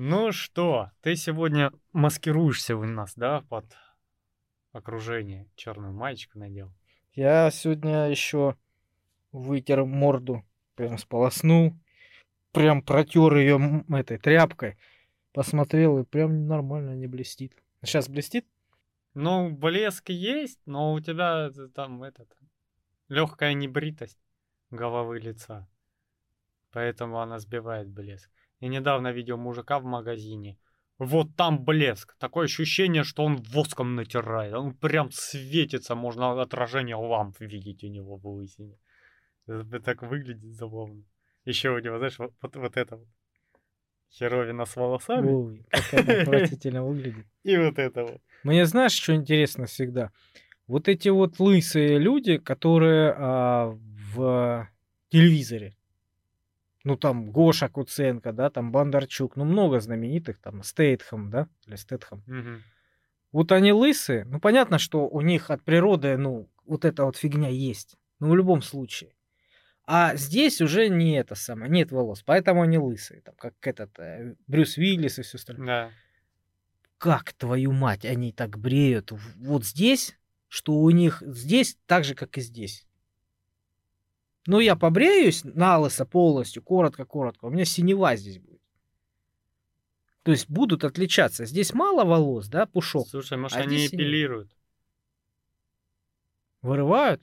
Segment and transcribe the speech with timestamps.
[0.00, 3.64] Ну что, ты сегодня маскируешься у нас, да, под
[4.70, 5.50] окружение.
[5.56, 6.72] Черную маечку надел.
[7.14, 8.56] Я сегодня еще
[9.32, 10.44] вытер морду,
[10.76, 11.74] прям сполоснул,
[12.52, 14.78] прям протер ее этой тряпкой,
[15.32, 17.60] посмотрел и прям нормально не блестит.
[17.82, 18.46] Сейчас блестит?
[19.14, 22.32] Ну, блеск есть, но у тебя там этот
[23.08, 24.20] легкая небритость
[24.70, 25.68] головы лица.
[26.70, 28.30] Поэтому она сбивает блеск.
[28.60, 30.58] Я недавно видел мужика в магазине.
[30.98, 32.16] Вот там блеск.
[32.18, 34.54] Такое ощущение, что он воском натирает.
[34.54, 35.94] Он прям светится.
[35.94, 38.78] Можно отражение ламп видеть у него в лысине.
[39.46, 41.04] Это так выглядит забавно.
[41.44, 43.08] Еще у него, знаешь, вот, вот, вот это вот.
[44.10, 45.30] Херовина с волосами.
[45.30, 47.26] Ой, как это отвратительно выглядит.
[47.44, 48.20] И вот это вот.
[48.42, 50.10] Мне знаешь, что интересно всегда?
[50.66, 53.78] Вот эти вот лысые люди, которые а,
[54.14, 54.68] в
[55.10, 55.77] телевизоре
[56.84, 62.22] ну там Гоша Куценко, да, там Бондарчук, ну много знаменитых, там Стейтхэм, да, или Стейтхэм.
[62.26, 62.62] Мгм.
[63.32, 67.48] Вот они лысые, ну понятно, что у них от природы, ну, вот эта вот фигня
[67.48, 69.14] есть, ну в любом случае.
[69.84, 74.34] А здесь уже не это самое, нет волос, поэтому они лысые, там, как этот э,
[74.46, 75.66] Брюс Уиллис и все остальное.
[75.66, 75.90] Да.
[76.98, 82.36] Как, твою мать, они так бреют вот здесь, что у них здесь так же, как
[82.38, 82.87] и здесь.
[84.48, 88.62] Ну, я побреюсь на лысо полностью, коротко-коротко, у меня синева здесь будет.
[90.22, 91.44] То есть будут отличаться.
[91.44, 93.06] Здесь мало волос, да, пушок.
[93.08, 94.50] Слушай, может, А они эпилируют?
[96.62, 97.20] Вырывают?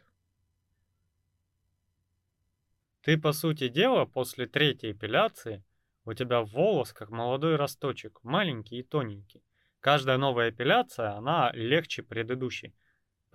[3.01, 5.63] Ты, по сути дела, после третьей эпиляции
[6.05, 9.43] у тебя волос как молодой росточек, маленький и тоненький.
[9.79, 12.75] Каждая новая эпиляция, она легче предыдущей.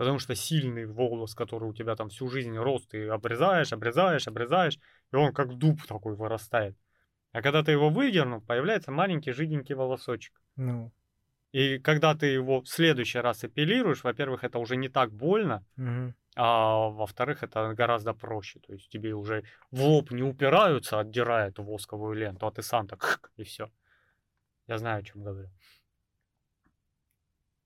[0.01, 4.79] Потому что сильный волос, который у тебя там всю жизнь рос, ты обрезаешь, обрезаешь, обрезаешь,
[5.13, 6.75] и он как дуб такой вырастает.
[7.33, 10.41] А когда ты его выдернул, появляется маленький жиденький волосочек.
[10.57, 10.91] Ну,
[11.53, 16.15] И когда ты его в следующий раз эпилируешь, во-первых, это уже не так больно, мгм.
[16.35, 18.59] а во-вторых, это гораздо проще.
[18.61, 22.89] То есть тебе уже в лоб не упираются, отдирая эту восковую ленту, а ты сам
[22.89, 23.71] так и все.
[24.67, 25.51] Я знаю, о чем говорю.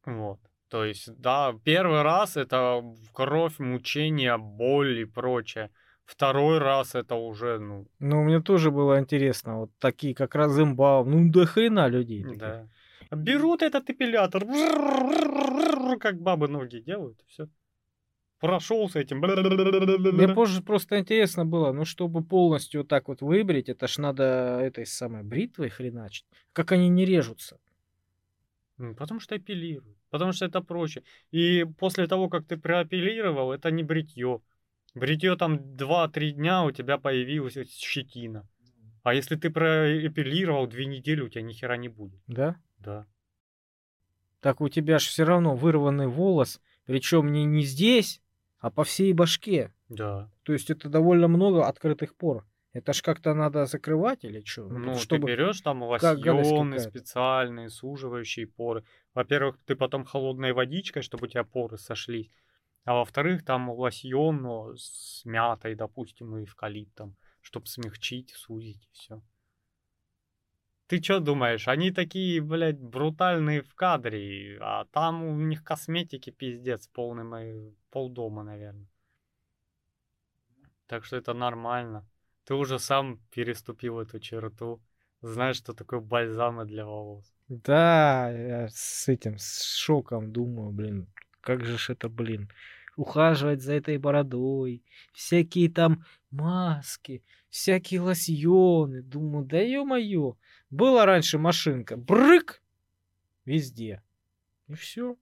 [0.04, 0.40] Вот.
[0.74, 5.70] То есть, да, первый раз это кровь, мучение, боль и прочее.
[6.04, 11.30] Второй раз это уже, ну, Ну, мне тоже было интересно, вот такие как Розенбаум, ну,
[11.30, 12.24] до хрена людей.
[12.24, 12.38] таких.
[12.38, 12.68] да.
[13.12, 14.44] Берут этот эпилятор,
[16.00, 17.48] как бабы ноги делают, и все.
[18.40, 19.20] Прошел с этим.
[19.20, 24.58] Мне позже просто интересно было, ну, чтобы полностью вот так вот выбрить, это ж надо
[24.60, 26.26] этой самой бритвой хреначить.
[26.52, 27.58] Как они не режутся?
[28.76, 29.98] Потому что апеллируют.
[30.10, 31.02] Потому что это проще.
[31.30, 34.40] И после того, как ты проапеллировал, это не бритье.
[34.94, 38.48] Бритье там 2-3 дня у тебя появилась щетина.
[39.02, 42.20] А если ты проапеллировал две недели, у тебя ни хера не будет.
[42.26, 42.56] Да?
[42.78, 43.06] Да.
[44.40, 48.22] Так у тебя ж все равно вырванный волос, причем не, не здесь,
[48.58, 49.72] а по всей башке.
[49.88, 50.30] Да.
[50.42, 52.46] То есть это довольно много открытых пор.
[52.74, 54.68] Это ж как-то надо закрывать или что?
[54.68, 58.82] Ну, ты берешь там лосьоны специальные, суживающие поры.
[59.14, 62.32] Во-первых, ты потом холодной водичкой, чтобы у тебя поры сошлись.
[62.84, 69.22] А во-вторых, там лосьон но с мятой, допустим, и эвкалиптом, чтобы смягчить, сузить, все.
[70.88, 76.88] Ты что думаешь, они такие, блядь, брутальные в кадре, а там у них косметики пиздец,
[76.88, 78.88] полный мой полдома, наверное.
[80.88, 82.04] Так что это нормально.
[82.44, 84.82] Ты уже сам переступил эту черту.
[85.22, 87.24] Знаешь, что такое бальзамы для волос.
[87.48, 91.08] Да, я с этим, с шоком думаю, блин,
[91.40, 92.50] как же ж это, блин,
[92.96, 94.82] ухаживать за этой бородой,
[95.14, 99.02] всякие там маски, всякие лосьоны.
[99.02, 100.36] Думаю, да ё-моё,
[100.70, 102.62] была раньше машинка, брык,
[103.46, 104.02] везде.
[104.68, 105.16] И все.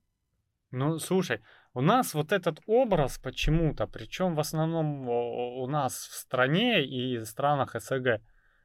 [0.73, 1.41] Ну, слушай,
[1.75, 7.77] у нас вот этот образ почему-то, причем в основном у нас в стране и странах
[7.79, 8.21] СНГ,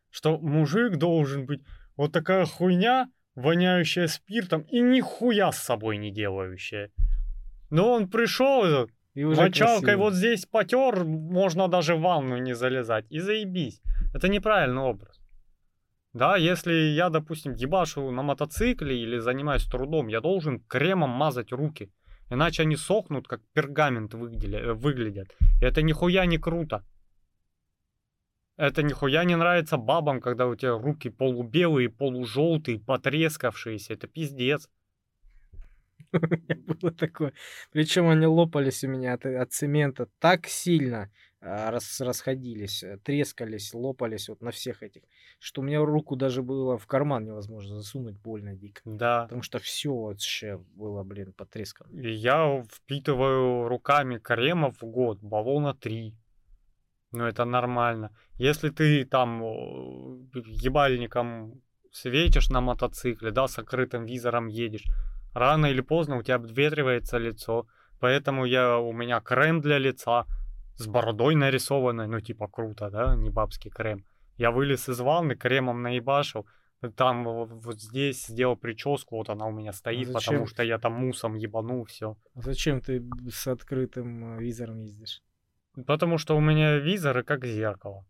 [0.09, 1.62] что мужик должен быть
[1.97, 6.92] вот такая хуйня, воняющая спиртом и нихуя с собой не делающая.
[7.69, 10.01] Но он пришел, И уже мочалкой красиво.
[10.03, 13.06] вот здесь потер, можно даже в ванну не залезать.
[13.10, 13.81] И заебись.
[14.13, 15.17] Это неправильный образ.
[16.18, 21.92] Да, если я, допустим, ебашу на мотоцикле или занимаюсь трудом, я должен кремом мазать руки.
[22.31, 25.28] Иначе они сохнут, как пергамент э, выглядят.
[25.62, 26.84] Это нихуя не круто.
[28.58, 33.94] Это нихуя не нравится бабам, когда у тебя руки полубелые, полужелтые, потрескавшиеся.
[33.94, 34.70] Это пиздец.
[36.13, 37.34] У меня было такое.
[37.72, 41.12] Причем они лопались у меня от, от цемента так сильно.
[41.48, 45.04] А, рас, расходились, э, трескались, лопались вот на всех этих,
[45.40, 48.82] что у меня руку даже было в карман невозможно засунуть, больно дико.
[48.86, 49.24] Да.
[49.24, 51.90] Потому что все вообще было, блин, потрескано.
[52.00, 56.14] Я впитываю руками кремов в год, баллона 3.
[57.14, 58.12] Ну, это нормально.
[58.36, 59.42] Если ты там
[60.34, 61.62] ебальником
[61.92, 64.86] светишь на мотоцикле, да, с открытым визором едешь,
[65.34, 67.68] рано или поздно у тебя обветривается лицо.
[68.00, 70.26] Поэтому я, у меня крем для лица
[70.77, 74.06] с бородой нарисованной, ну, типа круто, да, не бабский крем.
[74.38, 76.45] Я вылез из ванны, кремом наебашил,
[76.95, 80.33] там вот здесь сделал прическу, вот она у меня стоит, зачем?
[80.33, 82.18] потому что я там мусом ебанул все.
[82.35, 85.24] А зачем ты с открытым э, визором ездишь?
[85.88, 88.06] Потому что у меня визоры как зеркало.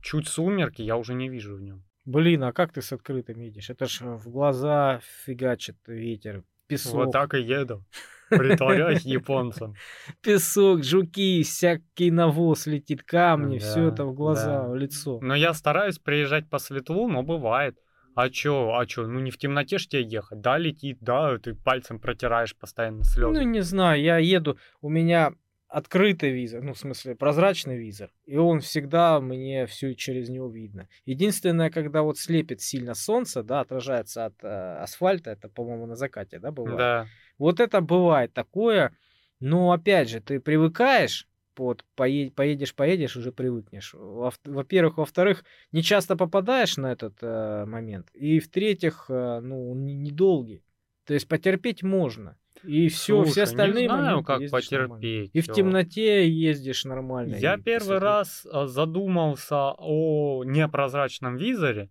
[0.00, 1.84] Чуть сумерки, я уже не вижу в нем.
[2.04, 3.70] Блин, а как ты с открытым едешь?
[3.70, 6.94] Это ж в глаза фигачит ветер, песок.
[6.94, 7.84] Вот так и еду.
[8.30, 9.74] Притворяюсь японцем.
[10.22, 14.68] Песок, жуки, всякий навоз летит, камни, все Да, это в глаза, да.
[14.68, 15.18] в лицо.
[15.20, 17.76] Но я стараюсь приезжать по светлу, но бывает.
[18.14, 20.40] А чё, а чё, ну не в темноте ж тебе ехать.
[20.40, 23.32] Да, летит, да, ты пальцем протираешь постоянно слезы.
[23.32, 25.32] Ну, не знаю, я еду, у меня
[25.70, 30.88] открытый визор, ну, в смысле, прозрачный визор, и он всегда, мне все через него видно.
[31.04, 34.48] Единственное, когда вот слепит сильно солнце, да, отражается от э,
[34.82, 36.76] асфальта, это, по-моему, на закате, да, бывает?
[36.76, 37.06] Да.
[37.40, 38.94] Вот это бывает такое,
[39.40, 41.26] но, опять же, ты привыкаешь,
[41.56, 43.94] вот, поедешь, поедешь, уже привыкнешь.
[43.94, 49.86] Во- Во-первых, во-вторых, не часто попадаешь на этот э, момент, и в-третьих, э, ну, он
[49.86, 50.62] не- недолгий.
[51.06, 52.36] То есть потерпеть можно.
[52.62, 54.94] И все, Слушай, все остальные не знаю, как ездишь нормально.
[54.96, 55.30] потерпеть.
[55.32, 57.36] И в темноте ездишь нормально.
[57.36, 58.04] Я и первый свету.
[58.04, 61.88] раз а, задумался о непрозрачном визоре,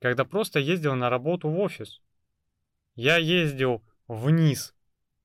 [0.00, 2.00] когда просто ездил на работу в офис.
[2.96, 4.74] Я ездил вниз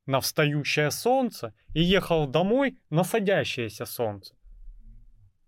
[0.06, 4.36] на встающее солнце и ехал домой на садящееся солнце.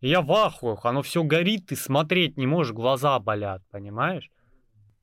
[0.02, 4.32] И я в ахуях, оно все горит, ты смотреть не можешь, глаза болят, понимаешь?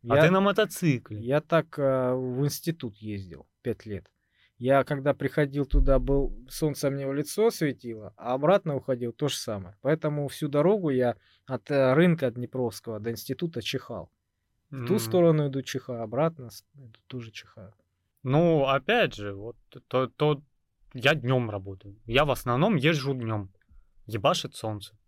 [0.08, 1.20] А Я- ты на мотоцикле.
[1.20, 4.10] Я так э, в институт ездил пять лет.
[4.58, 9.36] Я когда приходил туда, был солнце мне в лицо светило, а обратно уходил то же
[9.36, 9.76] самое.
[9.82, 14.10] Поэтому всю дорогу я от э, рынка Днепровского до института чихал.
[14.70, 14.98] В ту М.
[14.98, 17.74] сторону иду чихаю, обратно иду, тоже чихаю.
[18.28, 19.56] Ну, опять же, вот
[19.86, 20.42] то, то
[20.94, 21.94] я днем работаю.
[22.06, 23.52] Я в основном езжу днем.
[24.06, 24.98] Ебашит солнце.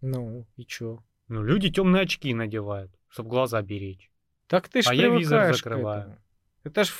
[0.00, 1.04] Ну, и чё?
[1.28, 4.10] Ну, люди темные очки надевают, чтобы глаза беречь.
[4.48, 6.00] Так ты ж А я визор закрываю.
[6.00, 6.18] этому.
[6.64, 6.92] Это ж,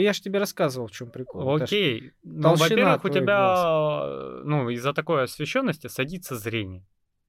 [0.00, 1.56] я ж тебе рассказывал, в чем прикол.
[1.56, 2.12] Окей.
[2.22, 6.86] Ну, во-первых, у тебя, э, ну, из-за такой освещенности садится зрение.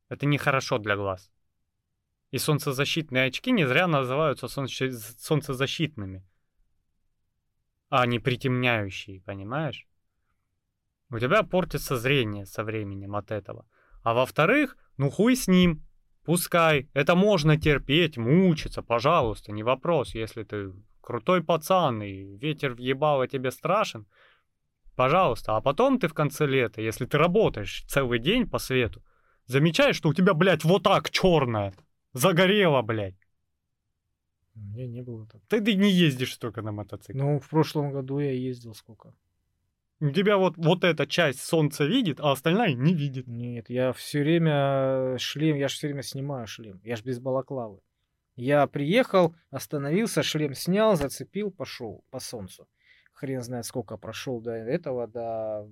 [0.10, 1.32] Это нехорошо для глаз.
[2.30, 6.24] И солнцезащитные очки не зря называются солнце- солнцезащитными,
[8.02, 9.88] а не притемняющие, понимаешь?
[11.10, 13.66] У тебя портится зрение со временем от этого.
[14.04, 15.84] А во-вторых, ну хуй с ним.
[16.26, 16.90] Пускай.
[16.94, 20.16] Это можно терпеть, мучиться, пожалуйста, не вопрос.
[20.16, 24.08] Если ты крутой пацан и ветер въебало тебе страшен,
[24.96, 25.56] пожалуйста.
[25.56, 29.04] А потом ты в конце лета, если ты работаешь целый день по свету,
[29.46, 31.74] замечаешь, что у тебя, блядь, вот так черное.
[32.14, 33.25] Загорело, блядь.
[34.56, 35.42] У меня не было так.
[35.48, 37.22] Ты, ты не ездишь только на мотоцикле.
[37.22, 39.14] Ну, в прошлом году я ездил сколько?
[40.00, 43.28] У тебя вот, вот эта часть солнца видит, а остальная не видит.
[43.28, 46.82] Нет, я все время шлем, я же все время снимаю шлем.
[46.84, 47.80] Я же без балаклавы.
[48.36, 52.68] Я приехал, остановился, шлем снял, зацепил, пошел по солнцу.
[53.14, 55.70] Хрен знает, сколько прошел до этого, до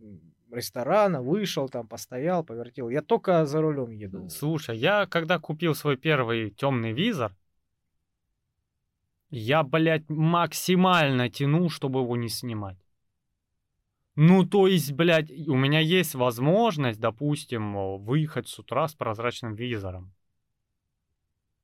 [0.49, 2.89] ресторана, вышел там, постоял, повертел.
[2.89, 4.29] Я только за рулем еду.
[4.29, 7.35] Слушай, я когда купил свой первый темный визор,
[9.35, 12.77] я, блядь, максимально тянул, чтобы его не снимать.
[14.15, 19.55] Ну, то есть, блядь, у меня есть возможность, допустим, о, выехать с утра с прозрачным
[19.55, 20.13] визором.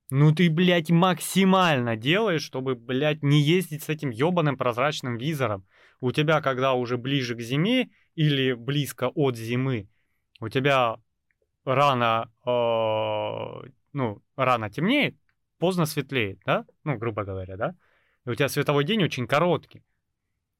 [0.09, 5.63] Ну ты, блядь, максимально делаешь, чтобы, блядь, не ездить с этим ебаным прозрачным визором.
[6.01, 9.87] У тебя, когда уже ближе к зиме или близко от зимы,
[10.39, 10.95] у тебя
[11.65, 15.15] рано, э, ну, рано темнеет,
[15.59, 16.65] поздно светлеет, да?
[16.83, 17.75] Ну, грубо говоря, да?
[18.25, 19.83] И у тебя световой день очень короткий.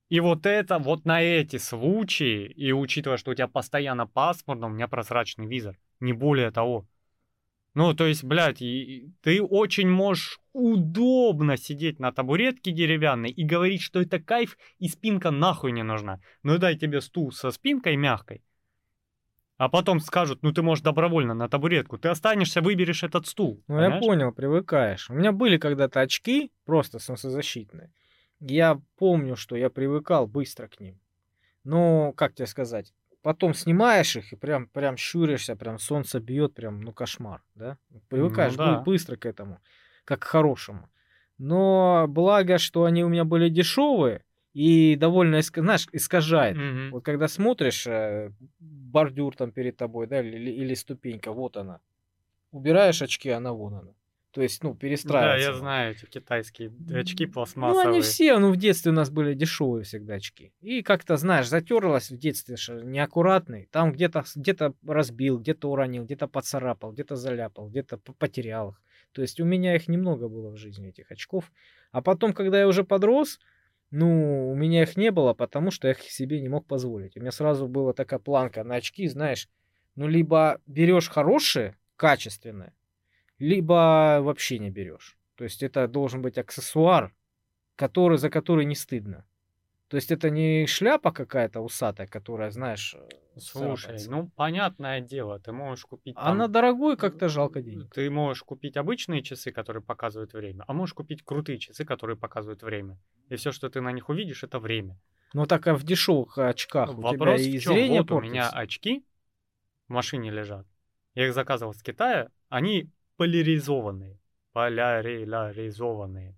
[0.09, 4.69] И вот это, вот на эти случаи, и учитывая, что у тебя постоянно пасмурно, у
[4.69, 6.87] меня прозрачный визор, не более того.
[7.75, 14.01] Ну, то есть, блядь, ты очень можешь удобно сидеть на табуретке деревянной и говорить, что
[14.01, 16.19] это кайф, и спинка нахуй не нужна.
[16.41, 18.43] Ну, дай тебе стул со спинкой мягкой,
[19.59, 23.61] а потом скажут, ну, ты можешь добровольно на табуретку, ты останешься, выберешь этот стул.
[23.67, 24.05] Ну, я понимаешь?
[24.05, 25.09] понял, привыкаешь.
[25.09, 27.91] У меня были когда-то очки, просто солнцезащитные.
[28.39, 30.97] Я помню, что я привыкал быстро к ним.
[31.65, 36.79] Но, как тебе сказать, потом снимаешь их и прям, прям щуришься, прям солнце бьет, прям,
[36.79, 37.77] ну, кошмар, да?
[38.07, 38.77] Привыкаешь Ну да.
[38.77, 39.59] бы- быстро к этому,
[40.05, 40.89] как к хорошему.
[41.37, 44.23] Но благо, что они у меня были дешевые
[44.53, 46.57] и довольно, знаешь, искажает.
[46.57, 46.91] Мгм.
[46.91, 51.79] Вот когда смотришь, э, бордюр там перед тобой, да, или, или ступенька, вот она.
[52.51, 53.91] Убираешь очки, она вон она.
[54.31, 55.41] То есть, ну, Да, перестраивается.
[55.43, 55.59] я она.
[55.59, 57.87] знаю эти китайские очки Ну, пластмассовые.
[57.89, 60.53] они все, ну, в детстве у нас были дешевые всегда очки.
[60.61, 63.67] И как-то, знаешь, затерлась в детстве, что неаккуратный.
[63.71, 68.81] Там где-то где разбил, где-то уронил, где-то поцарапал, где-то заляпал, где-то потерял их.
[69.13, 71.51] То есть у меня их немного было в жизни, этих очков.
[71.91, 73.39] А потом, когда я уже подрос,
[73.91, 77.17] ну, у меня их не было, потому что я их себе не мог позволить.
[77.17, 79.49] У меня сразу была такая планка на очки, знаешь,
[79.95, 82.73] ну, либо берешь хорошие, качественные,
[83.39, 85.17] либо вообще не берешь.
[85.35, 87.13] То есть это должен быть аксессуар,
[87.75, 89.25] который, за который не стыдно.
[89.89, 94.11] То есть это не шляпа какая-то усатая, которая, знаешь, э, Слушай, царапается.
[94.11, 97.91] ну понятное дело, ты можешь купить А там- дорогой как-то жалко денег.
[97.93, 102.61] Ты можешь купить обычные часы, которые показывают время, а можешь купить крутые часы, которые показывают
[102.61, 102.99] время.
[103.29, 104.99] И все, что ты на них увидишь, это время.
[105.33, 107.73] Ну так а в дешевых очках у тебя Вопрос и в чем?
[107.73, 109.03] зрение Вот у меня очки
[109.87, 110.67] в машине лежат.
[111.15, 112.29] Я их заказывал с Китая.
[112.49, 114.19] Они поляризованные.
[114.53, 116.35] Поляризованные.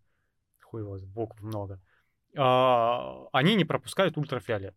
[0.64, 1.82] Хуй его, букв много.
[2.38, 4.76] А, они не пропускают ультрафиолет.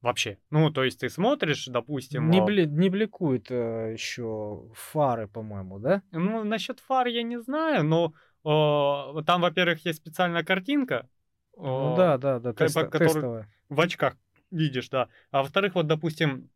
[0.00, 0.38] Вообще.
[0.50, 2.30] Ну, то есть ты смотришь, допустим...
[2.30, 6.02] Не, а, бле- не бликуют еще фары, по-моему, да?
[6.12, 11.08] Ну, насчет фар я не знаю, но а, там, во-первых, есть специальная картинка.
[11.56, 13.52] Ну а, да, да, да, по- который- тестовая.
[13.68, 14.16] в очках
[14.52, 15.08] видишь, да.
[15.32, 16.48] А во-вторых, вот, допустим,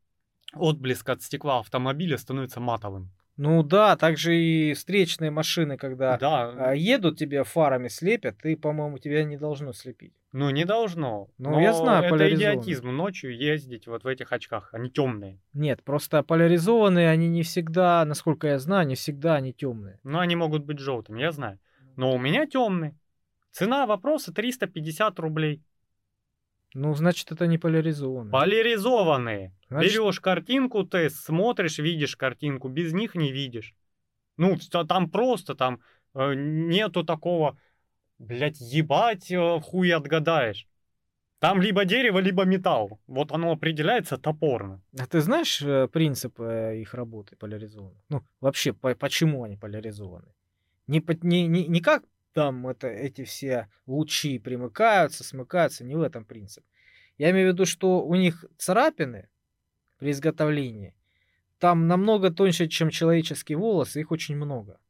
[0.55, 3.11] отблеск от стекла автомобиля становится матовым.
[3.37, 8.99] Ну да, также и встречные машины, когда Да, а, едут тебе фарами слепят, и, по-моему,
[8.99, 10.13] тебя не должно слепить.
[10.33, 11.29] ну не должно.
[11.39, 14.69] Ну, я знаю, это идиотизм ночью ездить вот в этих очках.
[14.73, 15.41] Они темные.
[15.55, 19.99] Нет, просто поляризованные, они не всегда, насколько я знаю, не всегда они темные.
[20.05, 21.59] Но они могут быть желтыми, я знаю.
[21.97, 22.95] Но у меня темный.
[23.51, 25.63] Цена вопроса 350 рублей.
[26.75, 28.33] Ну, значит, это не поляризованные.
[28.33, 29.53] Поляризованные.
[29.69, 33.75] Значит- Берешь картинку, тест, смотришь, видишь картинку, без них не видишь.
[34.37, 34.57] Ну,
[34.89, 35.81] там просто, там
[36.15, 37.59] э, нету такого,
[38.19, 40.67] блядь, ебать, э, хуй отгадаешь.
[41.39, 43.01] Там либо дерево, либо металл.
[43.07, 44.81] Вот оно определяется топорно.
[44.99, 47.99] А ты знаешь э, принцип э, их работы поляризованных?
[48.11, 50.29] Ну, вообще, по- почему они поляризованы?
[50.87, 56.03] Не, по- не, не, не как там это, эти все лучи примыкаются, смыкаются, не в
[56.03, 56.65] этом принцип.
[57.19, 59.29] Я имею в виду, что у них царапины
[59.99, 60.95] при изготовлении,
[61.59, 64.81] там намного тоньше, чем человеческий волос, их очень много.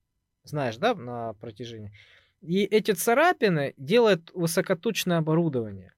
[0.45, 1.93] Знаешь, да, на протяжении.
[2.41, 5.93] И эти царапины делает высокоточное оборудование,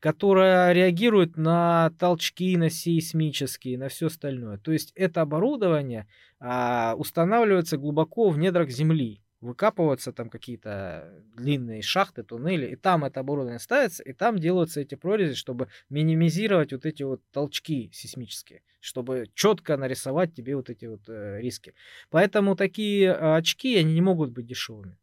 [0.00, 4.58] которое реагирует на толчки, на сейсмические, на все остальное.
[4.58, 6.06] То есть это оборудование
[6.38, 9.20] а, устанавливается глубоко в недрах земли.
[9.42, 14.94] Выкапываются там какие-то длинные шахты, туннели, и там это оборудование ставится, и там делаются эти
[14.94, 21.08] прорези, чтобы минимизировать вот эти вот толчки сейсмические, чтобы четко нарисовать тебе вот эти вот
[21.08, 21.74] э, риски.
[22.08, 24.96] Поэтому такие э, очки, они не могут быть дешевыми.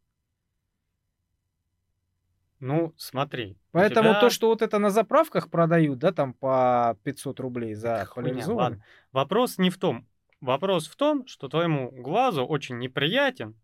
[2.60, 3.58] Ну, смотри.
[3.72, 8.08] Поэтому тебя- то, что вот это на заправках продают, да, там по 500 рублей за
[8.14, 8.82] поляризованный.
[9.12, 10.06] Вопрос не в том.
[10.40, 13.54] Вопрос в том, что твоему глазу очень неприятен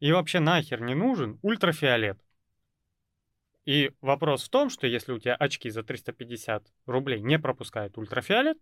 [0.00, 2.18] и вообще нахер не нужен ультрафиолет.
[3.64, 8.58] И вопрос в том, что если у тебя очки за 350 рублей не пропускают ультрафиолет,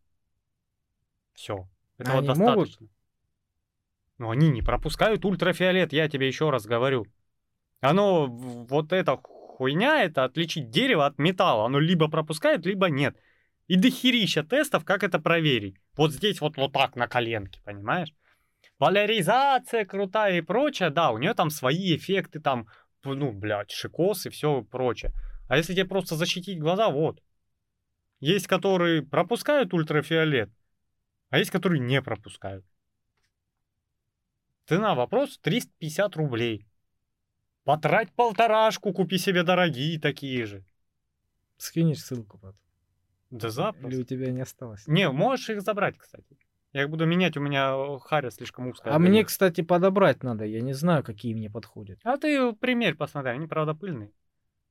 [1.35, 1.69] все.
[1.99, 2.89] Этого Они достаточно.
[4.19, 7.07] Но они не пропускают ультрафиолет, я тебе еще раз говорю.
[7.81, 11.67] Оно, вот эта хуйня, это отличить дерево от металла.
[11.67, 13.17] Оно либо пропускает, либо нет.
[13.67, 15.77] И дохерища тестов, как это проверить.
[15.97, 18.15] Вот здесь вот, вот так на коленке, понимаешь?
[18.79, 22.69] Поляризация крутая и прочее, да, у нее там свои эффекты, там,
[23.05, 25.13] ну, блядь, шикос и все прочее.
[25.49, 27.23] А если тебе просто защитить глаза, вот.
[28.21, 30.51] Есть, которые пропускают ультрафиолет,
[31.31, 32.65] а есть, которые не пропускают.
[34.67, 36.67] Цена вопрос 350 рублей.
[37.65, 40.65] Потрать полторашку, купи себе дорогие такие же.
[41.57, 42.59] скинешь ссылку потом.
[43.31, 44.01] Да Или запросто.
[44.01, 44.87] у тебя не осталось?
[44.87, 46.37] Не, можешь их забрать, кстати.
[46.75, 48.93] Я их буду менять, у меня э, харя слишком узкая.
[48.93, 50.45] А мне, кстати, подобрать надо.
[50.45, 52.01] Я не знаю, какие мне подходят.
[52.03, 54.11] А ты примерь, посмотри, они, правда, пыльные.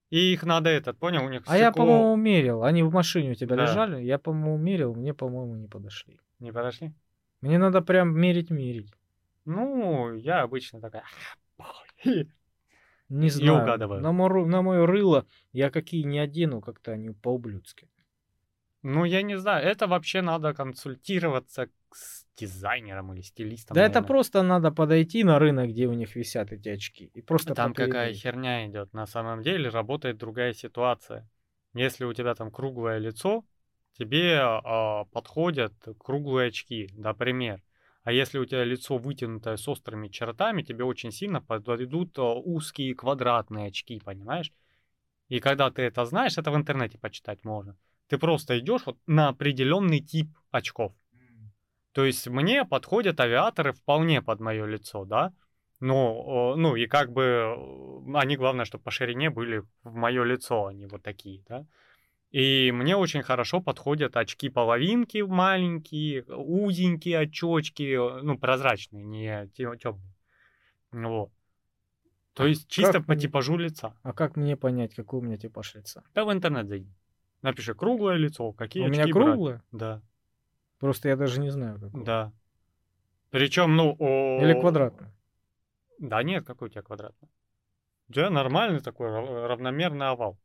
[0.09, 2.63] И их надо этот, понял, у них А я, по-моему, мерил.
[2.63, 3.63] Они в машине у тебя Да.
[3.63, 4.03] лежали.
[4.03, 4.93] Я, по-моему, мерил.
[4.93, 6.19] Мне, по-моему, не подошли.
[6.39, 6.93] не подошли.
[7.39, 8.91] Мне надо прям мерить-мерить.
[9.45, 11.03] Ну, я обычно такая...
[13.09, 13.61] Не знаю.
[13.61, 14.01] угадываю.
[14.01, 17.87] На, мое, на мое рыло я какие не одену, как-то они по-ублюдски.
[18.83, 23.75] Ну, я не знаю, это вообще надо консультироваться с дизайнером или стилистом.
[23.75, 24.07] Да это наверное.
[24.07, 27.05] просто надо подойти на рынок, где у них висят эти очки.
[27.13, 28.21] И просто Там какая попрерить.
[28.21, 28.93] херня идет.
[28.93, 31.29] На самом деле работает другая ситуация.
[31.73, 33.45] Если у тебя там круглое лицо,
[33.97, 37.63] тебе а, подходят круглые очки, например.
[38.03, 42.95] А если у тебя лицо вытянутое с острыми чертами, тебе очень сильно подойдут а, узкие
[42.95, 44.51] квадратные очки, понимаешь?
[45.29, 47.77] И когда ты это знаешь, это в интернете почитать можно.
[48.07, 50.93] Ты просто идешь вот на определенный тип очков.
[51.93, 55.31] То есть мне подходят авиаторы вполне под мое лицо, да?
[55.79, 60.67] Ну, ну и как бы э, они, главное, чтобы по ширине были в мое лицо,
[60.67, 61.65] они вот такие, да?
[62.31, 70.15] И мне очень хорошо подходят очки-половинки маленькие, узенькие очочки, э, ну, прозрачные, не темные.
[70.91, 71.31] Вот.
[72.33, 73.95] То А есть чисто как по типажу лица.
[74.01, 76.03] А как мне понять, какой у меня типаж лица?
[76.15, 76.89] Да в интернет зайди.
[77.43, 79.25] Напиши круглое лицо, какие у очки меня брать.
[79.27, 79.63] круглое?
[79.71, 80.01] Да,
[80.79, 82.03] Просто я даже не знаю, какое.
[82.03, 82.31] да.
[83.29, 83.95] Причем, ну...
[83.99, 85.13] о- Или квадратное?
[85.99, 87.29] Да нет, какой у тебя квадратный?
[88.09, 90.37] У тебя нормальный такой рав- равномерный овал.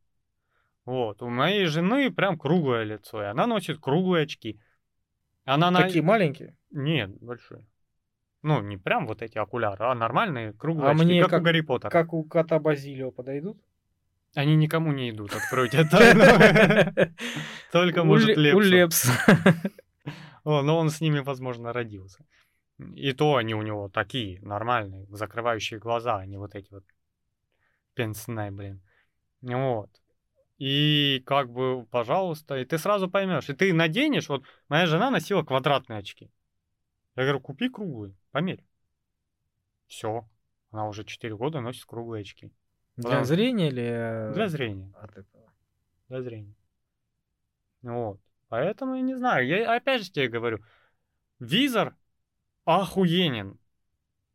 [0.85, 1.21] Вот.
[1.21, 4.59] У моей жены прям круглое лицо, и она носит круглые очки.
[5.45, 5.81] Она на...
[5.83, 6.55] Такие маленькие?
[6.71, 7.65] Нет, большие.
[8.41, 11.43] Ну, не прям вот эти окуляры, а нормальные круглые А очки, мне как, как- у
[11.43, 11.89] Гарри Поттера.
[11.91, 13.57] Как у кота Базилио подойдут?
[14.35, 16.23] Они никому не идут, откройте тайну.
[17.71, 19.09] Только У может Ле- У Лепсу.
[19.09, 19.71] Лепса.
[20.43, 22.25] О, но он с ними, возможно, родился.
[22.95, 26.85] И то они у него такие, нормальные, закрывающие глаза, а не вот эти вот
[27.93, 28.81] пенсне, блин.
[29.41, 29.89] Вот.
[30.57, 33.49] И как бы, пожалуйста, и ты сразу поймешь.
[33.49, 36.31] И ты наденешь, вот моя жена носила квадратные очки.
[37.15, 38.63] Я говорю, купи круглые, померь.
[39.87, 40.29] Все.
[40.71, 42.51] Она уже 4 года носит круглые очки.
[42.99, 44.91] Для Потому- зрения или э, Для зрения.
[45.01, 45.53] от этого?
[46.09, 46.55] Для зрения.
[47.81, 48.19] Вот.
[48.49, 49.47] Поэтому я не знаю.
[49.47, 50.59] Я опять же тебе говорю,
[51.39, 51.95] визор
[52.65, 53.57] охуенен.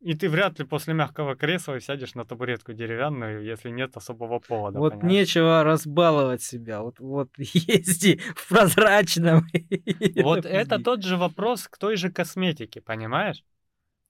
[0.00, 4.78] И ты вряд ли после мягкого кресла сядешь на табуретку деревянную, если нет особого повода.
[4.78, 5.12] Вот понимаешь?
[5.12, 6.80] нечего разбаловать себя.
[6.80, 9.46] Вот, вот езди в прозрачном.
[10.22, 13.44] Вот это тот же вопрос к той же косметике, понимаешь?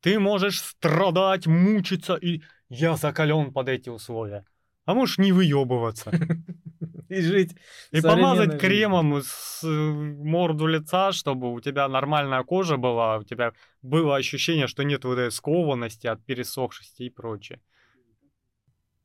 [0.01, 4.45] Ты можешь страдать, мучиться, и я закален под эти условия.
[4.85, 6.11] А можешь не выебываться.
[7.09, 7.55] И жить.
[7.93, 13.53] И помазать кремом с э, морду лица, чтобы у тебя нормальная кожа была, у тебя
[13.83, 17.61] было ощущение, что нет вот этой скованности от пересохшести и прочее.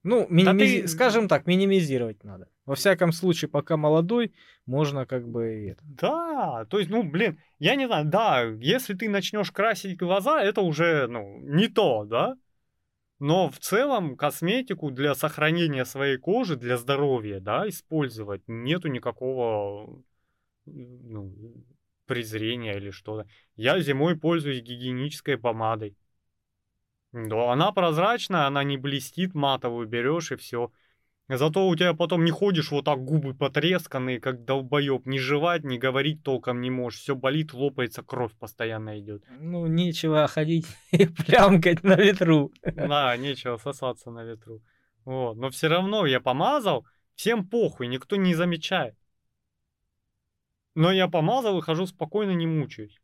[0.03, 2.47] Ну, минимизи- ты- скажем так, минимизировать надо.
[2.65, 4.33] Во всяком случае, пока молодой,
[4.65, 5.83] можно как бы это.
[5.83, 10.61] Да, то есть, ну, блин, я не знаю, да, если ты начнешь красить глаза, это
[10.61, 12.35] уже, ну, не то, да?
[13.19, 20.01] Но в целом косметику для сохранения своей кожи, для здоровья, да, использовать нету никакого
[20.65, 21.33] ну,
[22.05, 23.29] презрения или что-то.
[23.55, 25.97] Я зимой пользуюсь гигиенической помадой.
[27.11, 30.71] Да, она прозрачная, она не блестит, матовую берешь и все.
[31.29, 35.77] Зато у тебя потом не ходишь вот так губы потресканные, как долбоеб, не жевать, не
[35.77, 39.23] говорить толком не можешь, все болит, лопается, кровь постоянно идет.
[39.39, 42.51] Ну, нечего ходить и плямкать на ветру.
[42.63, 44.63] Да, нечего сосаться на ветру.
[45.05, 45.35] Вот.
[45.37, 48.95] Но все равно я помазал, всем похуй, никто не замечает.
[50.73, 52.98] Но я помазал и хожу спокойно, не мучаюсь.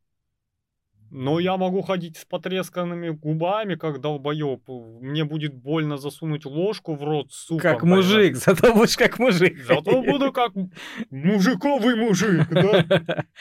[1.12, 4.68] Но я могу ходить с потресканными губами, как долбоеб.
[4.68, 7.62] Мне будет больно засунуть ложку в рот с супом.
[7.62, 8.06] Как понимаешь?
[8.06, 9.58] мужик, зато будешь как мужик.
[9.64, 10.54] Зато буду как
[11.10, 13.26] мужиковый мужик, да?